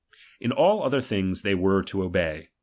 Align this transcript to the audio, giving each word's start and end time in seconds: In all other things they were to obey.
In 0.39 0.51
all 0.51 0.81
other 0.81 0.99
things 0.99 1.43
they 1.43 1.53
were 1.53 1.83
to 1.83 2.01
obey. 2.01 2.49